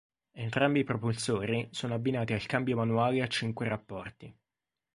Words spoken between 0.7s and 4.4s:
i propulsori sono abbinati al cambio manuale a cinque rapporti.